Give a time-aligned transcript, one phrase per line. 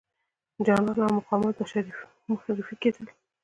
[0.65, 1.95] جنرالان او مقامات به شریف
[2.29, 3.07] معرفي کېدل.